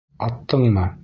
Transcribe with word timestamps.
Аттыңмы? 0.27 0.89